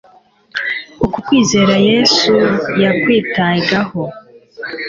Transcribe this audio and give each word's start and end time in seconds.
Uku 1.05 1.17
kwizera 1.25 1.75
Yesu 1.89 2.33
yakwitagaho. 2.81 4.03